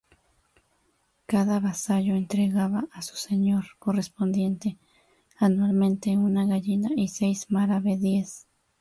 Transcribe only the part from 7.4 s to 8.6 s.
maravedíes.